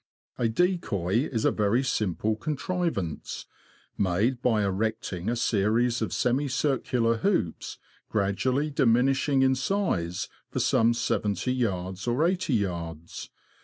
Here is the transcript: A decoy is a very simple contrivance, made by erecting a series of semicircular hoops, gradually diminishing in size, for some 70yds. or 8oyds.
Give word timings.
A 0.39 0.47
decoy 0.49 1.29
is 1.31 1.45
a 1.45 1.51
very 1.51 1.83
simple 1.83 2.35
contrivance, 2.35 3.45
made 3.99 4.41
by 4.41 4.63
erecting 4.63 5.29
a 5.29 5.35
series 5.35 6.01
of 6.01 6.11
semicircular 6.11 7.17
hoops, 7.17 7.77
gradually 8.09 8.71
diminishing 8.71 9.43
in 9.43 9.53
size, 9.53 10.27
for 10.49 10.59
some 10.59 10.93
70yds. 10.93 12.07
or 12.07 12.27
8oyds. 12.27 13.29